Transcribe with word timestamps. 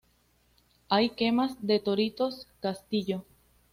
Hay 0.89 1.11
quemas 1.11 1.57
de 1.63 1.79
toritos, 1.79 2.47
castillo. 2.59 3.23